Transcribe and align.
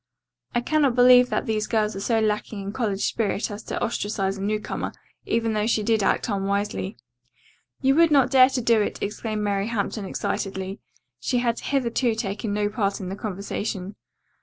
I 0.55 0.61
cannot 0.61 0.95
believe 0.95 1.29
that 1.29 1.45
these 1.45 1.67
girls 1.67 1.95
are 1.95 1.99
so 1.99 2.19
lacking 2.19 2.59
in 2.59 2.71
college 2.71 3.05
spirit 3.05 3.51
as 3.51 3.61
to 3.65 3.79
ostracize 3.83 4.35
a 4.37 4.41
newcomer, 4.41 4.93
even 5.27 5.53
though 5.53 5.67
she 5.67 5.83
did 5.83 6.01
act 6.01 6.27
unwisely." 6.27 6.97
"You 7.83 7.93
would 7.93 8.09
not 8.09 8.31
dare 8.31 8.49
to 8.49 8.61
do 8.61 8.81
it!" 8.81 8.97
exclaimed 8.99 9.43
Mary 9.43 9.67
Hampton 9.67 10.05
excitedly. 10.05 10.79
She 11.19 11.37
had 11.37 11.59
hitherto 11.59 12.15
taken 12.15 12.51
no 12.51 12.67
part 12.67 12.99
in 12.99 13.09
the 13.09 13.15
conversation. 13.15 13.95